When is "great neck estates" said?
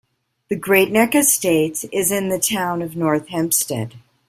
0.55-1.83